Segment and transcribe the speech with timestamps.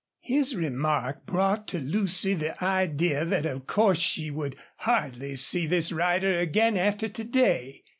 [0.23, 5.91] His remark brought to Lucy the idea that of course she would hardly see this
[5.91, 7.83] rider again after to day.